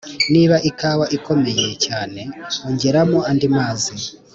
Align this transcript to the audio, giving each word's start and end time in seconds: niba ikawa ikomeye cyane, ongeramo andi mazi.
niba 0.33 0.55
ikawa 0.69 1.05
ikomeye 1.17 1.67
cyane, 1.85 2.21
ongeramo 2.67 3.19
andi 3.29 3.47
mazi. 3.57 3.93